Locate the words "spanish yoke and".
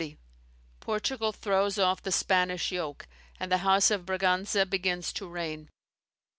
2.11-3.51